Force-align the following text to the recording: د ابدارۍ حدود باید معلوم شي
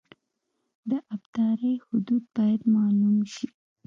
د 0.89 0.91
ابدارۍ 1.13 1.75
حدود 1.87 2.23
باید 2.35 2.61
معلوم 2.75 3.17
شي 3.33 3.47